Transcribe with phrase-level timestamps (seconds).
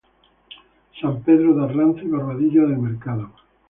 [0.99, 3.31] San Pedro de Arlanza y Barbadillo del Mercado.